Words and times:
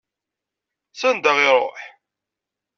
S 0.99 1.01
anda 1.09 1.31
i 1.37 1.43
iṛuḥ? 1.51 1.79